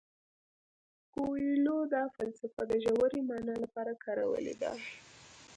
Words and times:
کویلیو 1.13 1.77
دا 1.93 2.03
فلسفه 2.15 2.61
د 2.69 2.71
ژورې 2.83 3.21
مانا 3.29 3.55
لپاره 3.63 3.91
کارولې 4.03 4.55
ده. 4.61 4.71